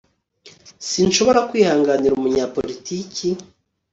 Sinshobora 0.89 1.39
kwihanganira 1.49 2.13
umunyapolitiki 2.15 3.27